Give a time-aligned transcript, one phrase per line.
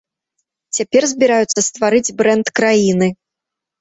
[0.77, 3.07] Цяпер збіраюцца стварыць брэнд краіны.